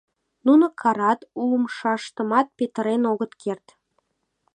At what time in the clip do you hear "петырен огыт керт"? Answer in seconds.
2.57-3.67